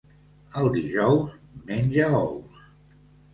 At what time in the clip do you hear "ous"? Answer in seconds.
2.21-2.65